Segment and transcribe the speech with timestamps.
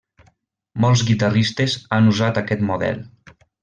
[0.85, 3.09] Molts guitarristes han usat aquest model.